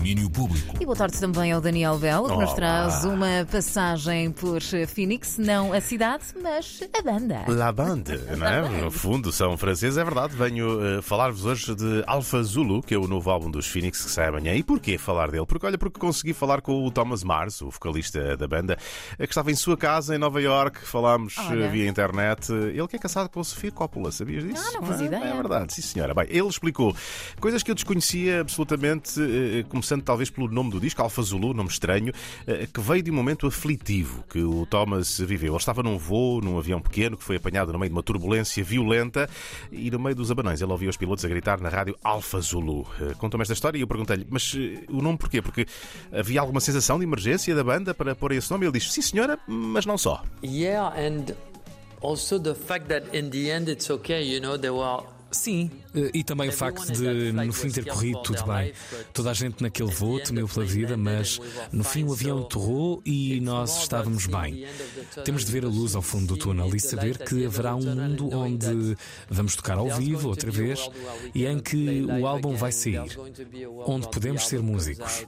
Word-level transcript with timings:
domínio 0.00 0.30
público. 0.30 0.76
E 0.80 0.86
boa 0.86 0.96
tarde 0.96 1.20
também 1.20 1.52
ao 1.52 1.60
Daniel 1.60 1.98
Belo, 1.98 2.26
que 2.26 2.34
nos 2.34 2.44
Olá. 2.46 2.54
traz 2.54 3.04
uma 3.04 3.46
passagem 3.52 4.30
por 4.30 4.62
Phoenix, 4.88 5.36
não 5.36 5.74
a 5.74 5.80
cidade, 5.80 6.24
mas 6.42 6.80
a 6.98 7.02
banda. 7.02 7.44
La 7.46 7.70
Bande, 7.70 8.16
não 8.38 8.46
é? 8.46 8.80
No 8.80 8.90
fundo, 8.90 9.30
são 9.30 9.58
franceses, 9.58 9.98
é 9.98 10.04
verdade. 10.04 10.34
Venho 10.34 10.82
eh, 10.82 11.02
falar-vos 11.02 11.44
hoje 11.44 11.74
de 11.74 12.02
Alpha 12.06 12.42
Zulu, 12.42 12.82
que 12.82 12.94
é 12.94 12.98
o 12.98 13.06
novo 13.06 13.28
álbum 13.30 13.50
dos 13.50 13.66
Phoenix 13.66 14.02
que 14.02 14.10
sai 14.10 14.28
amanhã. 14.28 14.54
E 14.54 14.62
porquê 14.62 14.96
falar 14.96 15.30
dele? 15.30 15.44
Porque, 15.44 15.66
olha, 15.66 15.76
porque 15.76 16.00
consegui 16.00 16.32
falar 16.32 16.62
com 16.62 16.82
o 16.82 16.90
Thomas 16.90 17.22
Mars, 17.22 17.60
o 17.60 17.68
vocalista 17.68 18.38
da 18.38 18.48
banda, 18.48 18.78
eh, 19.18 19.26
que 19.26 19.32
estava 19.32 19.50
em 19.50 19.54
sua 19.54 19.76
casa 19.76 20.14
em 20.14 20.18
Nova 20.18 20.40
York. 20.40 20.80
Falámos 20.86 21.36
eh, 21.36 21.42
Olha. 21.42 21.68
via 21.68 21.86
internet. 21.86 22.50
Ele 22.50 22.88
que 22.88 22.96
é 22.96 22.98
casado 22.98 23.28
com 23.28 23.40
a 23.40 23.44
Sofia 23.44 23.70
Coppola, 23.70 24.10
sabias 24.10 24.44
disso? 24.44 24.64
Ah, 24.66 24.80
não 24.80 24.86
fazia 24.86 25.06
ideia. 25.08 25.24
É 25.24 25.34
verdade, 25.34 25.74
sim 25.74 25.82
senhora. 25.82 26.14
Bem, 26.14 26.26
ele 26.30 26.48
explicou 26.48 26.96
coisas 27.38 27.62
que 27.62 27.70
eu 27.70 27.74
desconhecia 27.74 28.40
absolutamente, 28.40 29.20
eh, 29.20 29.66
talvez 29.98 30.30
pelo 30.30 30.48
nome 30.48 30.70
do 30.70 30.80
disco, 30.80 31.02
Alpha 31.02 31.22
Zulu, 31.22 31.52
nome 31.52 31.68
estranho, 31.70 32.12
eh, 32.46 32.68
que 32.72 32.80
veio 32.80 33.02
de 33.02 33.10
um 33.10 33.14
momento 33.14 33.46
aflitivo 33.46 34.24
que 34.30 34.42
o 34.42 34.66
Thomas 34.66 35.18
viveu. 35.18 35.52
Ele 35.52 35.56
estava 35.56 35.82
num 35.82 35.98
voo, 35.98 36.40
num 36.40 36.58
avião 36.58 36.80
pequeno, 36.80 37.16
que 37.16 37.24
foi 37.24 37.36
apanhado 37.36 37.72
no 37.72 37.78
meio 37.78 37.90
de 37.90 37.96
uma 37.96 38.02
turbulência 38.02 38.62
violenta 38.62 39.28
e 39.72 39.90
no 39.90 39.98
meio 39.98 40.14
dos 40.14 40.30
abanões 40.30 40.60
ele 40.60 40.70
ouvia 40.70 40.90
os 40.90 40.96
pilotos 40.96 41.24
a 41.24 41.28
gritar 41.28 41.60
na 41.60 41.68
rádio 41.68 41.96
Alpha 42.04 42.40
Zulu. 42.40 42.86
Eh, 43.00 43.14
Contou-me 43.18 43.42
esta 43.42 43.54
história 43.54 43.78
e 43.78 43.80
eu 43.80 43.88
perguntei-lhe, 43.88 44.26
mas 44.28 44.54
eh, 44.56 44.84
o 44.88 45.00
nome 45.02 45.18
porquê? 45.18 45.42
Porque 45.42 45.66
havia 46.12 46.40
alguma 46.40 46.60
sensação 46.60 46.98
de 46.98 47.04
emergência 47.04 47.54
da 47.54 47.64
banda 47.64 47.94
para 47.94 48.14
pôr 48.14 48.32
esse 48.32 48.50
nome? 48.50 48.66
Ele 48.66 48.72
disse, 48.78 48.90
sim 48.90 49.02
senhora, 49.02 49.38
mas 49.46 49.86
não 49.86 49.96
só. 49.98 50.22
Yeah, 50.44 50.94
and 50.96 51.34
also 52.02 52.38
the 52.38 52.54
fact 52.54 52.86
that 52.88 53.16
in 53.16 53.30
the 53.30 53.50
end 53.50 53.70
it's 53.70 53.90
okay, 53.90 54.22
you 54.22 54.40
know, 54.40 54.56
there 54.58 54.72
were 54.74 55.02
Sim, 55.30 55.70
eh, 55.94 56.10
e 56.12 56.24
também 56.24 56.48
o 56.48 56.52
facto 56.52 56.90
de 56.92 57.32
no 57.32 57.52
fim 57.52 57.70
ter 57.70 57.84
corrido 57.86 58.20
tudo 58.22 58.44
bem. 58.44 58.72
Toda 59.12 59.30
a 59.30 59.34
gente 59.34 59.62
naquele 59.62 59.90
voo 59.90 60.18
temeu 60.20 60.48
pela 60.48 60.66
vida, 60.66 60.96
mas 60.96 61.40
no 61.70 61.84
fim 61.84 62.04
o 62.04 62.12
avião 62.12 62.40
aterrou 62.40 63.00
e 63.04 63.40
nós 63.40 63.82
estávamos 63.82 64.26
bem. 64.26 64.66
Temos 65.24 65.44
de 65.44 65.52
ver 65.52 65.64
a 65.64 65.68
luz 65.68 65.94
ao 65.94 66.02
fundo 66.02 66.34
do 66.34 66.36
túnel 66.36 66.74
e 66.74 66.80
saber 66.80 67.18
que 67.18 67.46
haverá 67.46 67.76
um 67.76 67.94
mundo 67.94 68.34
onde 68.34 68.96
vamos 69.28 69.54
tocar 69.54 69.78
ao 69.78 69.88
vivo 69.90 70.28
outra 70.28 70.50
vez 70.50 70.90
e 71.34 71.46
em 71.46 71.60
que 71.60 72.02
o 72.02 72.26
álbum 72.26 72.56
vai 72.56 72.72
sair, 72.72 73.16
onde 73.86 74.10
podemos 74.10 74.46
ser 74.48 74.60
músicos. 74.60 75.26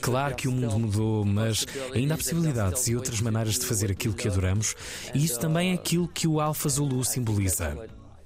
Claro 0.00 0.34
que 0.34 0.48
o 0.48 0.52
mundo 0.52 0.78
mudou, 0.78 1.24
mas 1.24 1.66
ainda 1.94 2.14
há 2.14 2.16
possibilidades 2.16 2.86
e 2.88 2.96
outras 2.96 3.20
maneiras 3.20 3.58
de 3.58 3.66
fazer 3.66 3.90
aquilo 3.90 4.14
que 4.14 4.28
adoramos, 4.28 4.74
e 5.14 5.24
isso 5.24 5.38
também 5.38 5.70
é 5.70 5.74
aquilo 5.74 6.08
que 6.08 6.26
o 6.26 6.40
Alpha 6.40 6.68
Zulu 6.68 7.04
simboliza. 7.04 7.76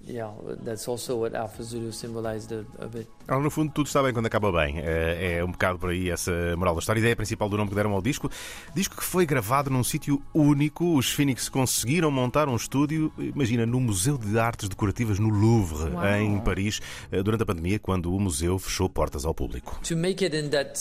Yeah, 0.09 0.33
that's 0.65 0.89
also 0.89 1.17
what 1.19 1.37
Alpha 1.37 1.63
Zulu 1.63 1.93
symbolized 1.93 2.51
a, 2.53 2.65
a 2.83 2.89
bit. 2.89 3.07
Ora, 3.29 3.41
No 3.41 3.51
fundo, 3.51 3.71
tudo 3.73 3.87
está 3.87 4.03
bem 4.03 4.13
quando 4.13 4.27
acaba 4.27 4.51
bem. 4.51 4.81
É 4.81 5.37
é 5.37 5.45
um 5.45 5.53
bocado 5.53 5.79
por 5.79 5.91
aí 5.91 6.11
essa 6.11 6.33
moral 6.57 6.75
da 6.75 6.81
história. 6.81 6.99
A 6.99 7.03
ideia 7.03 7.15
principal 7.17 7.49
do 7.49 7.57
nome 7.57 7.69
que 7.69 7.77
deram 7.77 7.93
ao 7.93 8.01
disco. 8.01 8.31
Disco 8.75 8.97
que 8.97 9.05
foi 9.05 9.27
gravado 9.27 9.69
num 9.71 9.85
sítio 9.85 10.23
único. 10.35 10.97
Os 10.97 11.13
Phoenix 11.13 11.49
conseguiram 11.49 12.11
montar 12.11 12.49
um 12.49 12.57
estúdio, 12.57 13.13
imagina, 13.19 13.67
no 13.67 13.79
Museu 13.79 14.17
de 14.17 14.39
Artes 14.39 14.69
Decorativas 14.69 15.19
no 15.19 15.29
Louvre, 15.29 15.91
Uau. 15.91 16.17
em 16.17 16.39
Paris, 16.41 16.81
eh, 17.13 17.23
durante 17.23 17.43
a 17.43 17.47
pandemia, 17.47 17.79
quando 17.79 18.13
o 18.15 18.19
museu 18.19 18.59
fechou 18.59 18.89
portas 18.89 19.25
ao 19.27 19.35
público. 19.35 19.79
To 19.87 19.97
make 19.97 20.25
it 20.25 20.35
in 20.35 20.49
that 20.49 20.81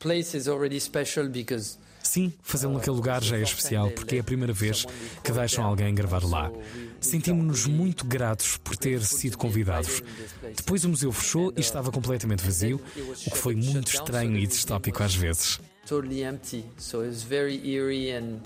place 0.00 0.36
is 0.36 0.48
already 0.48 0.80
special 0.80 1.28
because 1.28 1.78
Sim, 2.14 2.32
fazê-lo 2.42 2.74
naquele 2.74 2.94
lugar 2.94 3.24
já 3.24 3.36
é 3.36 3.42
especial, 3.42 3.90
porque 3.90 4.14
é 4.14 4.20
a 4.20 4.22
primeira 4.22 4.52
vez 4.52 4.86
que 5.24 5.32
deixam 5.32 5.64
alguém 5.64 5.92
gravar 5.92 6.22
lá. 6.24 6.48
Sentimos-nos 7.00 7.66
muito 7.66 8.04
gratos 8.06 8.56
por 8.56 8.76
ter 8.76 9.02
sido 9.02 9.36
convidados. 9.36 10.00
Depois 10.56 10.84
o 10.84 10.90
museu 10.90 11.10
fechou 11.10 11.52
e 11.56 11.60
estava 11.60 11.90
completamente 11.90 12.44
vazio, 12.44 12.80
o 13.26 13.30
que 13.30 13.36
foi 13.36 13.56
muito 13.56 13.88
estranho 13.88 14.38
e 14.38 14.46
distópico 14.46 15.02
às 15.02 15.12
vezes. 15.12 15.58
totally 15.88 16.22
empty. 16.22 16.64
So 16.78 17.02
it's 17.02 17.24
very 17.24 17.60
eerie 17.68 18.12
and 18.12 18.38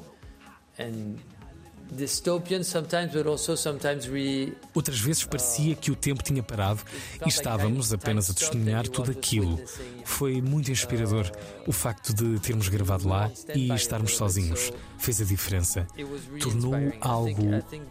Outras 4.75 5.01
vezes 5.01 5.25
parecia 5.25 5.75
que 5.75 5.91
o 5.91 5.97
tempo 5.97 6.23
tinha 6.23 6.43
parado 6.43 6.81
e 7.25 7.29
estávamos 7.29 7.93
apenas 7.93 8.31
a 8.31 8.35
testemunhar 8.35 8.87
tudo 8.87 9.11
aquilo. 9.11 9.61
Foi 10.05 10.41
muito 10.41 10.71
inspirador 10.71 11.31
o 11.67 11.73
facto 11.73 12.13
de 12.13 12.39
termos 12.41 12.69
gravado 12.69 13.09
lá 13.09 13.31
e 13.55 13.73
estarmos 13.73 14.17
sozinhos. 14.17 14.73
Fez 14.99 15.21
a 15.21 15.25
diferença. 15.25 15.87
it 15.97 16.05
was 16.05 16.23
really 16.27 16.41
Tornou 16.41 16.93
algo 17.01 17.43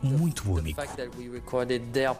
muito 0.02 0.52
único. 0.52 0.82
fact 0.82 0.98
that 0.98 1.10
we 1.18 1.30
recorded 1.30 1.82
there 1.94 2.16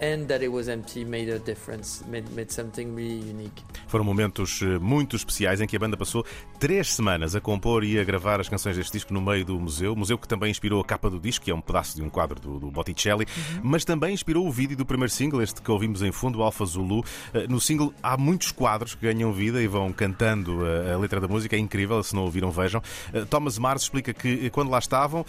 and 0.00 0.26
that 0.28 0.42
it 0.42 0.48
was 0.48 0.68
empty 0.68 1.04
made 1.04 1.30
a 1.30 1.38
difference, 1.38 2.02
made, 2.08 2.28
made 2.34 2.50
something 2.52 2.94
really 2.94 3.20
unique. 3.30 3.62
Foram 3.90 4.04
momentos 4.04 4.62
eh, 4.62 4.78
muito 4.78 5.16
especiais 5.16 5.60
em 5.60 5.66
que 5.66 5.74
a 5.74 5.78
banda 5.78 5.96
passou 5.96 6.24
três 6.60 6.94
semanas 6.94 7.34
a 7.34 7.40
compor 7.40 7.82
e 7.82 7.98
a 7.98 8.04
gravar 8.04 8.40
as 8.40 8.48
canções 8.48 8.76
deste 8.76 8.92
disco 8.92 9.12
no 9.12 9.20
meio 9.20 9.44
do 9.44 9.58
museu. 9.58 9.96
Museu 9.96 10.16
que 10.16 10.28
também 10.28 10.48
inspirou 10.48 10.80
a 10.80 10.84
capa 10.84 11.10
do 11.10 11.18
disco, 11.18 11.44
que 11.44 11.50
é 11.50 11.54
um 11.54 11.60
pedaço 11.60 11.96
de 11.96 12.02
um 12.02 12.08
quadro 12.08 12.38
do, 12.38 12.60
do 12.60 12.70
Botticelli, 12.70 13.26
mas 13.64 13.84
também 13.84 14.14
inspirou 14.14 14.46
o 14.46 14.50
vídeo 14.52 14.76
do 14.76 14.86
primeiro 14.86 15.12
single, 15.12 15.42
este 15.42 15.60
que 15.60 15.70
ouvimos 15.70 16.02
em 16.02 16.12
fundo, 16.12 16.40
Alpha 16.40 16.64
Zulu. 16.64 17.04
Eh, 17.34 17.46
No 17.48 17.60
single 17.60 17.92
há 18.00 18.16
muitos 18.16 18.52
quadros 18.52 18.94
que 18.94 19.02
ganham 19.12 19.32
vida 19.32 19.60
e 19.60 19.66
vão 19.66 19.92
cantando 19.92 20.64
a, 20.64 20.94
a 20.94 20.98
letra 20.98 21.20
da 21.20 21.26
música. 21.26 21.56
É 21.56 21.58
incrível, 21.58 22.00
se 22.04 22.14
não 22.14 22.22
ouviram, 22.22 22.52
vejam. 22.52 22.80
Eh, 23.12 23.24
Thomas 23.24 23.58
Mars 23.58 23.82
explica 23.82 24.14
que 24.14 24.46
eh, 24.46 24.50
quando 24.50 24.70
lá 24.70 24.78
estavam. 24.78 25.26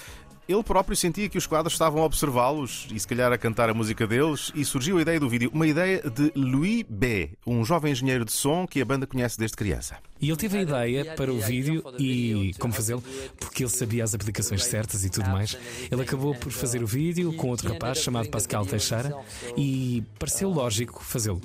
Ele 0.47 0.63
próprio 0.63 0.97
sentia 0.97 1.29
que 1.29 1.37
os 1.37 1.45
quadros 1.45 1.73
estavam 1.73 2.01
a 2.01 2.05
observá-los 2.05 2.87
e 2.93 2.99
se 2.99 3.07
calhar 3.07 3.31
a 3.31 3.37
cantar 3.37 3.69
a 3.69 3.73
música 3.73 4.05
deles 4.05 4.51
e 4.55 4.65
surgiu 4.65 4.97
a 4.97 5.01
ideia 5.01 5.19
do 5.19 5.29
vídeo, 5.29 5.49
uma 5.53 5.65
ideia 5.65 6.01
de 6.01 6.31
Louis 6.35 6.83
B, 6.89 7.31
um 7.45 7.63
jovem 7.63 7.91
engenheiro 7.91 8.25
de 8.25 8.31
som 8.31 8.67
que 8.67 8.81
a 8.81 8.85
banda 8.85 9.07
conhece 9.07 9.37
desde 9.37 9.55
criança. 9.55 9.97
E 10.19 10.29
ele 10.29 10.37
teve 10.37 10.57
a 10.57 10.61
ideia 10.61 11.05
para 11.15 11.31
o 11.31 11.39
vídeo 11.39 11.83
e 11.97 12.53
como 12.59 12.73
fazê-lo, 12.73 13.03
porque 13.39 13.63
ele 13.63 13.69
sabia 13.69 14.03
as 14.03 14.13
aplicações 14.13 14.63
certas 14.65 15.05
e 15.05 15.09
tudo 15.09 15.29
mais. 15.29 15.57
Ele 15.89 16.01
acabou 16.01 16.35
por 16.35 16.51
fazer 16.51 16.83
o 16.83 16.87
vídeo 16.87 17.33
com 17.33 17.49
outro 17.49 17.71
rapaz 17.71 17.99
chamado 17.99 18.29
Pascal 18.29 18.65
Teixeira 18.65 19.15
e 19.55 20.03
pareceu 20.19 20.49
lógico 20.49 21.03
fazê-lo. 21.03 21.41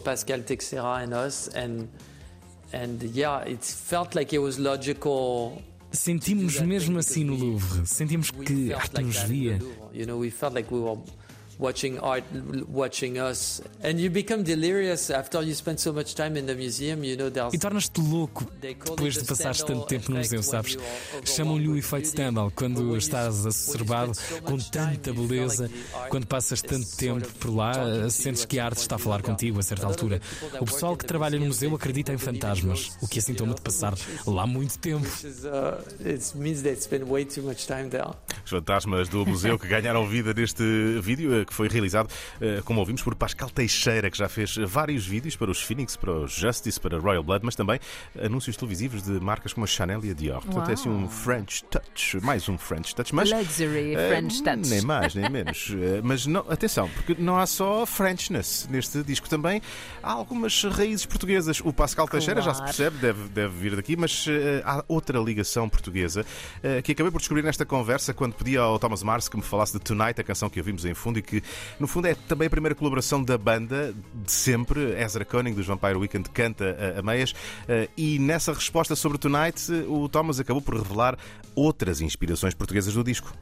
Pascal 0.00 0.40
Texera 0.40 1.04
and 1.04 1.26
us, 1.26 1.50
and 1.54 1.88
and 2.72 2.98
yeah, 3.14 3.48
it 3.48 3.64
felt 3.64 4.14
like 4.14 4.34
it 4.34 4.40
was 4.40 4.58
logical. 4.58 5.62
Sentimos 5.92 6.60
mesmo 6.60 6.98
assim 6.98 7.24
no 7.24 7.34
Louvre, 7.34 7.86
sentimos 7.86 8.30
que 8.30 8.72
arte 8.72 9.02
nos 9.02 9.22
via. 9.24 9.58
Watching 11.60 11.98
art, 12.02 12.24
watching 12.68 13.18
us, 13.18 13.62
and 13.82 14.00
you 14.00 14.10
become 14.10 14.42
delirious 14.42 15.10
after 15.10 15.42
you 15.42 15.54
spend 15.54 15.78
so 15.78 15.92
much 15.92 16.14
time 16.14 16.38
in 16.38 16.46
the 16.46 16.54
museum. 16.54 17.04
You 17.04 17.16
know, 17.16 17.30
E 17.52 17.58
tornas-te 17.58 18.00
louco 18.00 18.50
depois 18.60 19.14
de 19.14 19.24
passares 19.24 19.62
tanto 19.62 19.86
tempo 19.86 20.10
no 20.10 20.18
museu, 20.18 20.42
sabes? 20.42 20.76
Chamam-lhe 21.24 21.68
o 21.68 21.76
efeito 21.76 22.08
Stendhal 22.08 22.50
quando 22.54 22.96
estás 22.96 23.46
assoberbado 23.46 24.12
com 24.42 24.56
tanta 24.58 25.12
beleza, 25.12 25.70
quando 26.08 26.26
passas 26.26 26.62
tanto 26.62 26.96
tempo 26.96 27.28
por 27.38 27.54
lá, 27.54 28.08
sentes 28.10 28.44
que 28.44 28.58
a 28.58 28.66
arte 28.66 28.78
está 28.78 28.96
a 28.96 28.98
falar 28.98 29.22
contigo 29.22 29.58
a 29.58 29.62
certa 29.62 29.86
altura. 29.86 30.20
O 30.60 30.64
pessoal 30.64 30.96
que 30.96 31.04
trabalha 31.04 31.38
no 31.38 31.46
museu 31.46 31.74
acredita 31.74 32.12
em 32.12 32.18
fantasmas, 32.18 32.92
o 33.02 33.08
que 33.08 33.18
é 33.18 33.22
sintoma 33.22 33.54
de 33.54 33.60
passar 33.60 33.94
lá 34.26 34.46
muito 34.46 34.78
tempo. 34.78 35.06
Uh. 35.06 35.80
Os 38.44 38.50
fantasmas 38.50 39.08
do 39.08 39.26
museu 39.26 39.58
que 39.58 39.68
ganharam 39.68 40.06
vida 40.08 40.32
neste 40.32 40.62
vídeo, 41.00 41.44
que 41.50 41.54
foi 41.54 41.68
realizado, 41.68 42.08
eh, 42.40 42.62
como 42.64 42.80
ouvimos, 42.80 43.02
por 43.02 43.14
Pascal 43.14 43.50
Teixeira, 43.50 44.10
que 44.10 44.16
já 44.16 44.28
fez 44.28 44.56
vários 44.56 45.06
vídeos 45.06 45.36
para 45.36 45.50
os 45.50 45.60
Phoenix, 45.60 45.96
para 45.96 46.12
os 46.12 46.32
Justice, 46.32 46.80
para 46.80 46.98
Royal 46.98 47.22
Blood, 47.22 47.44
mas 47.44 47.54
também 47.54 47.78
anúncios 48.18 48.56
televisivos 48.56 49.02
de 49.02 49.12
marcas 49.20 49.52
como 49.52 49.64
a 49.64 49.66
Chanel 49.66 50.02
e 50.04 50.10
a 50.10 50.14
Dior. 50.14 50.42
Portanto, 50.44 50.70
é 50.70 50.74
assim 50.74 50.88
um 50.88 51.08
French 51.08 51.62
touch, 51.64 52.18
mais 52.22 52.48
um 52.48 52.56
French 52.56 52.94
touch, 52.94 53.14
mas. 53.14 53.30
Luxury 53.30 53.94
eh, 53.94 54.08
French 54.08 54.42
touch. 54.42 54.68
Nem 54.70 54.82
mais, 54.82 55.14
nem 55.14 55.28
menos. 55.30 55.68
Eh, 55.72 56.00
Mas 56.02 56.24
não, 56.26 56.40
atenção, 56.48 56.88
porque 56.90 57.14
não 57.18 57.36
há 57.38 57.46
só 57.46 57.84
Frenchness 57.84 58.66
neste 58.70 59.02
disco 59.02 59.28
também. 59.28 59.60
Há 60.02 60.12
algumas 60.12 60.62
raízes 60.64 61.04
portuguesas. 61.04 61.60
O 61.64 61.72
Pascal 61.72 62.08
Teixeira 62.08 62.40
já 62.40 62.54
se 62.54 62.60
Claro. 62.60 62.76
percebe, 62.76 62.96
deve, 62.98 63.28
deve 63.28 63.54
vir 63.58 63.76
daqui, 63.76 63.96
mas 63.96 64.26
eh, 64.28 64.62
há 64.64 64.84
outra 64.88 65.18
ligação 65.18 65.68
portuguesa 65.68 66.24
eh, 66.62 66.80
que 66.82 66.92
acabei 66.92 67.10
por 67.10 67.18
descobrir 67.18 67.42
nesta 67.42 67.64
conversa 67.64 68.12
quando 68.14 68.34
pedi 68.34 68.56
ao 68.56 68.78
Thomas 68.78 69.02
Mars 69.02 69.28
que 69.28 69.36
me 69.36 69.42
falasse 69.42 69.72
de 69.72 69.78
Tonight, 69.80 70.20
a 70.20 70.24
canção 70.24 70.48
que 70.50 70.58
ouvimos 70.60 70.84
em 70.84 70.94
fundo 70.94 71.18
e 71.18 71.22
que, 71.22 71.39
no 71.78 71.86
fundo, 71.86 72.06
é 72.06 72.14
também 72.14 72.46
a 72.46 72.50
primeira 72.50 72.74
colaboração 72.74 73.22
da 73.22 73.36
banda 73.36 73.94
de 74.24 74.32
sempre. 74.32 74.94
Ezra 75.00 75.24
Koenig, 75.24 75.56
dos 75.56 75.66
Vampire 75.66 75.96
Weekend, 75.96 76.28
canta 76.30 76.76
a, 76.96 77.00
a 77.00 77.02
meias. 77.02 77.34
eh, 77.68 77.88
e 77.96 78.18
nessa 78.18 78.52
resposta 78.52 78.94
sobre 78.96 79.18
Tonight, 79.18 79.72
eh, 79.72 79.84
o 79.88 80.08
Thomas 80.08 80.40
acabou 80.40 80.62
por 80.62 80.76
revelar 80.76 81.18
outras 81.54 82.00
inspirações 82.00 82.54
portuguesas 82.54 82.94
do 82.94 83.04
disco. 83.04 83.32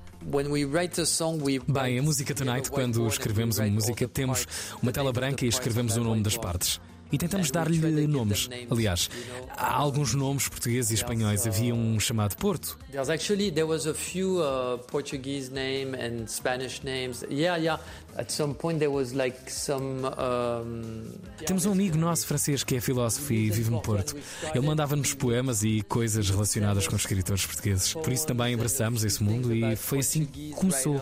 Bem, 1.68 1.98
a 1.98 2.02
música 2.02 2.34
Tonight, 2.34 2.70
quando 2.70 3.06
escrevemos 3.06 3.58
uma 3.58 3.68
música, 3.68 4.08
temos 4.08 4.46
uma 4.82 4.92
tela 4.92 5.12
branca 5.12 5.44
e 5.44 5.48
escrevemos 5.48 5.96
o 5.96 6.04
nome 6.04 6.22
das 6.22 6.36
partes. 6.36 6.80
E 7.10 7.18
tentamos 7.18 7.50
dar-lhe 7.50 8.06
nomes. 8.06 8.48
Aliás, 8.70 9.10
há 9.56 9.72
alguns 9.74 10.14
nomes 10.14 10.48
portugueses 10.48 10.90
e 10.90 10.94
espanhóis. 10.94 11.46
Havia 11.46 11.74
um 11.74 11.98
chamado 11.98 12.36
Porto. 12.36 12.78
There's 12.90 13.10
actually 13.10 13.50
there 13.50 13.66
was 13.66 13.86
a 13.86 13.94
few 13.94 14.40
uh, 14.40 14.78
Portuguese 14.90 15.50
name 15.50 15.94
and 15.96 16.26
Spanish 16.28 16.82
names. 16.82 17.24
Yeah, 17.30 17.56
yeah. 17.56 17.80
At 18.16 18.32
some 18.32 18.54
point 18.54 18.78
there 18.78 18.90
was 18.90 19.12
like 19.12 19.50
some. 19.50 20.04
Um... 20.04 21.04
Temos 21.46 21.66
um 21.66 21.72
amigo 21.72 21.96
nosso 21.96 22.26
francês 22.26 22.64
que 22.64 22.76
é 22.76 22.80
filósofo 22.80 23.32
e 23.32 23.50
vive 23.50 23.70
no 23.70 23.80
Porto. 23.80 24.16
Ele 24.54 24.66
mandava-nos 24.66 25.14
poemas 25.14 25.62
e 25.62 25.82
coisas 25.82 26.28
relacionadas 26.28 26.88
com 26.88 26.96
os 26.96 27.02
escritores 27.02 27.46
portugueses. 27.46 27.94
Por 27.94 28.12
isso 28.12 28.26
também 28.26 28.54
abraçamos 28.54 29.04
esse 29.04 29.22
mundo 29.22 29.54
e 29.54 29.76
foi 29.76 30.00
assim 30.00 30.24
que 30.24 30.50
começou. 30.52 31.00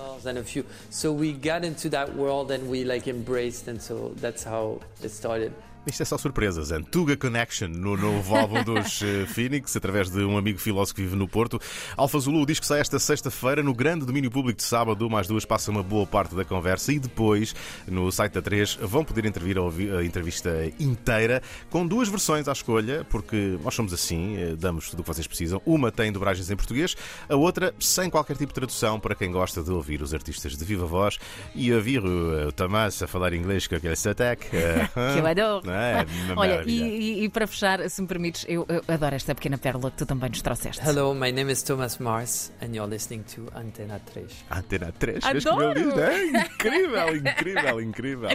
So 0.90 1.12
we 1.14 1.32
got 1.32 1.66
into 1.66 1.88
that 1.90 2.12
world 2.12 2.52
and 2.52 2.68
we 2.68 2.84
like 2.84 3.08
embraced 3.08 3.68
and 3.68 3.80
so 3.80 4.14
that's 4.20 4.44
how 4.44 4.80
it 5.02 5.10
started. 5.10 5.52
Isto 5.86 6.02
é 6.02 6.04
só 6.04 6.18
surpresas. 6.18 6.72
Antuga 6.72 7.16
Connection 7.16 7.68
no 7.68 7.96
novo 7.96 8.34
álbum 8.34 8.64
dos 8.64 9.00
eh, 9.06 9.24
Phoenix, 9.26 9.76
através 9.76 10.10
de 10.10 10.18
um 10.24 10.36
amigo 10.36 10.58
filósofo 10.58 10.96
que 10.96 11.02
vive 11.02 11.14
no 11.14 11.28
Porto. 11.28 11.60
Alfa 11.96 12.18
Zulu, 12.18 12.42
o 12.42 12.46
disco 12.46 12.66
sai 12.66 12.80
esta 12.80 12.98
sexta-feira 12.98 13.62
no 13.62 13.72
grande 13.72 14.04
domínio 14.04 14.28
público 14.28 14.56
de 14.56 14.64
sábado. 14.64 15.08
Mais 15.08 15.28
duas 15.28 15.44
passa 15.44 15.70
uma 15.70 15.84
boa 15.84 16.04
parte 16.04 16.34
da 16.34 16.44
conversa 16.44 16.92
e 16.92 16.98
depois, 16.98 17.54
no 17.86 18.10
site 18.10 18.32
da 18.32 18.42
3, 18.42 18.80
vão 18.82 19.04
poder 19.04 19.26
intervir 19.26 19.58
a 19.58 20.04
entrevista 20.04 20.50
inteira 20.80 21.40
com 21.70 21.86
duas 21.86 22.08
versões 22.08 22.48
à 22.48 22.52
escolha, 22.52 23.06
porque 23.08 23.56
nós 23.62 23.72
somos 23.72 23.92
assim, 23.92 24.36
eh, 24.38 24.56
damos 24.56 24.90
tudo 24.90 25.00
o 25.00 25.02
que 25.04 25.08
vocês 25.08 25.28
precisam. 25.28 25.62
Uma 25.64 25.92
tem 25.92 26.10
dobragens 26.10 26.50
em 26.50 26.56
português, 26.56 26.96
a 27.28 27.36
outra 27.36 27.72
sem 27.78 28.10
qualquer 28.10 28.36
tipo 28.36 28.48
de 28.48 28.54
tradução 28.54 28.98
para 28.98 29.14
quem 29.14 29.30
gosta 29.30 29.62
de 29.62 29.70
ouvir 29.70 30.02
os 30.02 30.12
artistas 30.12 30.56
de 30.56 30.64
viva 30.64 30.84
voz 30.84 31.16
e 31.54 31.72
ouvir 31.72 32.04
o, 32.04 32.48
o 32.48 32.52
Tomás 32.52 33.00
a 33.04 33.06
falar 33.06 33.32
inglês 33.32 33.68
com 33.68 33.76
aquele 33.76 33.94
sotaque. 33.94 34.48
que 34.50 35.18
eu 35.20 35.26
adoro. 35.26 35.75
É, 35.76 36.06
Olha, 36.36 36.62
e, 36.66 36.80
e, 36.80 37.24
e, 37.24 37.28
para 37.28 37.46
fechar, 37.46 37.88
se 37.88 38.00
me 38.00 38.08
permites, 38.08 38.44
eu, 38.48 38.66
eu, 38.68 38.82
adoro 38.88 39.14
esta 39.14 39.34
pequena 39.34 39.58
pérola 39.58 39.90
que 39.90 39.98
tu 39.98 40.06
também 40.06 40.30
nos 40.30 40.42
trouxeste. 40.42 40.82
Hello, 40.86 41.14
my 41.14 41.30
name 41.32 41.52
is 41.52 41.62
Thomas 41.62 41.98
Mars 41.98 42.52
and 42.62 42.74
you're 42.74 42.90
listening 42.90 43.22
to 43.34 43.46
Antena 43.54 44.00
3. 44.00 44.26
Antena 44.50 44.92
3, 44.98 45.24
adoro! 45.24 45.74
Diz, 45.74 45.98
é 45.98 46.26
incrível, 46.26 47.16
incrível, 47.16 47.80
incrível. 47.80 48.28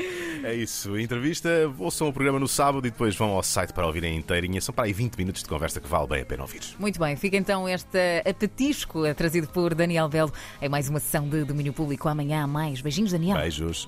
É 0.43 0.53
isso, 0.53 0.97
entrevista, 0.97 1.49
ouçam 1.77 2.07
o 2.07 2.13
programa 2.13 2.39
no 2.39 2.47
sábado 2.47 2.87
e 2.87 2.91
depois 2.91 3.15
vão 3.15 3.31
ao 3.31 3.43
site 3.43 3.73
para 3.73 3.85
ouvirem 3.85 4.15
inteirinha. 4.17 4.61
São 4.61 4.73
para 4.73 4.85
aí 4.85 4.93
20 4.93 5.15
minutos 5.17 5.43
de 5.43 5.49
conversa 5.49 5.79
que 5.79 5.87
vale 5.87 6.07
bem 6.07 6.21
a 6.21 6.25
pena 6.25 6.43
ouvir. 6.43 6.61
Muito 6.79 6.99
bem, 6.99 7.15
fica 7.15 7.37
então 7.37 7.67
este 7.67 8.23
apetisco 8.25 9.01
trazido 9.15 9.47
por 9.47 9.73
Daniel 9.73 10.09
Belo 10.09 10.31
em 10.61 10.69
mais 10.69 10.89
uma 10.89 10.99
sessão 10.99 11.27
de 11.27 11.43
Domínio 11.43 11.73
Público. 11.73 12.07
Amanhã 12.07 12.43
há 12.43 12.47
mais. 12.47 12.81
Beijinhos, 12.81 13.11
Daniel. 13.11 13.37
Beijos. 13.37 13.87